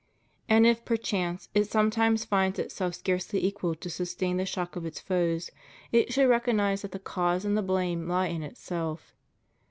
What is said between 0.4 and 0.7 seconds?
And